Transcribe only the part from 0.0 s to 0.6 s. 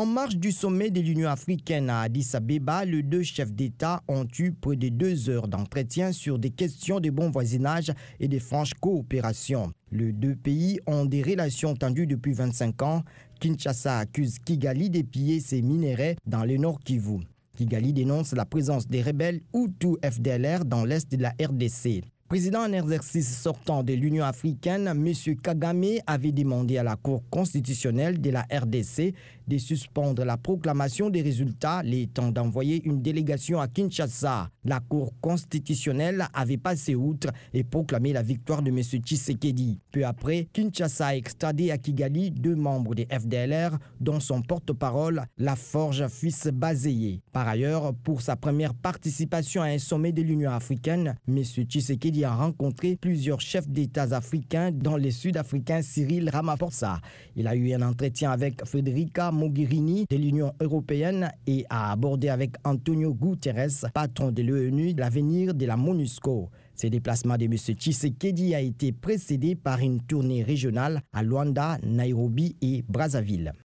En marge du